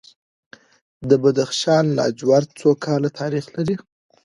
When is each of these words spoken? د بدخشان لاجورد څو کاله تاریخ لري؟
د 1.09 1.11
بدخشان 1.23 1.83
لاجورد 1.97 2.49
څو 2.59 2.69
کاله 2.83 3.09
تاریخ 3.19 3.45
لري؟ 3.55 3.75